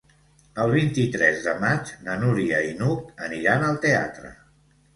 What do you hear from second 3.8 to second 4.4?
teatre.